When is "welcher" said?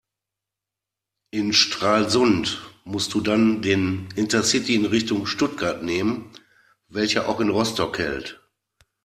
6.87-7.29